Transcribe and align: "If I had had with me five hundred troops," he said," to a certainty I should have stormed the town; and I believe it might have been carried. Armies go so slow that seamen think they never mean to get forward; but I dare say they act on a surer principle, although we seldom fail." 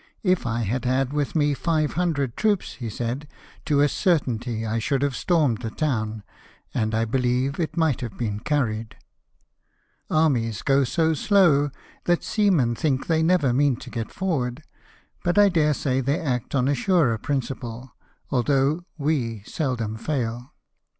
"If 0.23 0.47
I 0.47 0.61
had 0.61 0.83
had 0.85 1.13
with 1.13 1.35
me 1.35 1.53
five 1.53 1.93
hundred 1.93 2.35
troops," 2.35 2.73
he 2.73 2.89
said," 2.89 3.27
to 3.67 3.81
a 3.81 3.87
certainty 3.87 4.65
I 4.65 4.79
should 4.79 5.03
have 5.03 5.15
stormed 5.15 5.59
the 5.59 5.69
town; 5.69 6.23
and 6.73 6.95
I 6.95 7.05
believe 7.05 7.59
it 7.59 7.77
might 7.77 8.01
have 8.01 8.17
been 8.17 8.39
carried. 8.39 8.95
Armies 10.09 10.63
go 10.63 10.83
so 10.85 11.13
slow 11.13 11.69
that 12.05 12.23
seamen 12.23 12.73
think 12.73 13.05
they 13.05 13.21
never 13.21 13.53
mean 13.53 13.75
to 13.75 13.91
get 13.91 14.09
forward; 14.11 14.63
but 15.23 15.37
I 15.37 15.49
dare 15.49 15.75
say 15.75 16.01
they 16.01 16.19
act 16.19 16.55
on 16.55 16.67
a 16.67 16.73
surer 16.73 17.19
principle, 17.19 17.93
although 18.31 18.85
we 18.97 19.43
seldom 19.45 19.97
fail." 19.97 20.51